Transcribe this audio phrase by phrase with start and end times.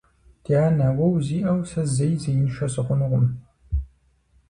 [0.43, 3.25] Дянэ, уэ узиӀэу сэ зэи зеиншэ сыхъунукъым.